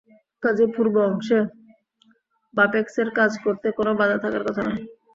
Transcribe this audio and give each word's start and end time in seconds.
কাজেই 0.43 0.69
পূর্ব 0.75 0.95
অংশে 1.07 1.39
বাপেক্সের 2.53 3.09
কাজ 3.15 3.31
করতে 3.43 3.67
কোনো 3.77 3.91
বাধা 3.99 4.17
থাকার 4.23 4.43
কথা 4.47 4.61
নয়। 4.63 4.81